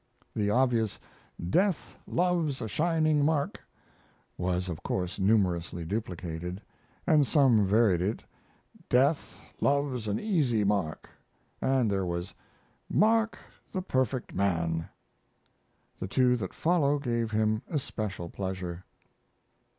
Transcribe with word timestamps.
The 0.35 0.49
obvious 0.49 0.99
"Death 1.47 1.95
loves 2.07 2.59
a 2.59 2.67
shining 2.67 3.23
Mark" 3.23 3.61
was 4.35 4.67
of 4.67 4.81
course 4.81 5.19
numerously 5.19 5.85
duplicated, 5.85 6.59
and 7.05 7.27
some 7.27 7.67
varied 7.67 8.01
it 8.01 8.23
"Death 8.89 9.37
loves 9.59 10.07
an 10.07 10.19
Easy 10.19 10.63
Mark," 10.63 11.07
and 11.61 11.91
there 11.91 12.03
was 12.07 12.33
"Mark, 12.89 13.37
the 13.71 13.83
perfect 13.83 14.33
man." 14.33 14.89
The 15.99 16.07
two 16.07 16.35
that 16.35 16.55
follow 16.55 16.97
gave 16.97 17.29
him 17.29 17.61
especial 17.69 18.27
pleasure. 18.27 18.83